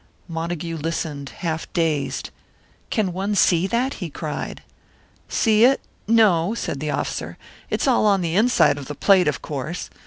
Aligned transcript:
Montague 0.27 0.77
listened, 0.77 1.29
half 1.29 1.71
dazed. 1.73 2.31
"Can 2.89 3.13
one 3.13 3.35
see 3.35 3.67
that?" 3.67 3.93
he 4.01 4.09
cried. 4.09 4.63
"See 5.29 5.63
it? 5.63 5.79
No!" 6.07 6.55
said 6.55 6.79
the 6.79 6.89
officer. 6.89 7.37
"It's 7.69 7.87
all 7.87 8.07
on 8.07 8.21
the 8.21 8.35
inside 8.35 8.79
of 8.79 8.87
the 8.87 8.95
plate, 8.95 9.27
of 9.27 9.43
course. 9.43 9.91